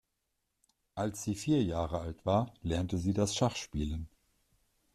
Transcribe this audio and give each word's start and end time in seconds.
Als 0.95 1.21
sie 1.21 1.35
vier 1.35 1.61
Jahre 1.61 1.99
alt 1.99 2.25
war, 2.25 2.55
lernte 2.63 2.97
sie 2.97 3.13
das 3.13 3.35
Schachspielen. 3.35 4.09